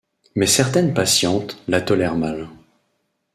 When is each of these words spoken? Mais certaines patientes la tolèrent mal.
Mais 0.33 0.47
certaines 0.47 0.95
patientes 0.95 1.59
la 1.67 1.79
tolèrent 1.79 2.17
mal. 2.17 2.47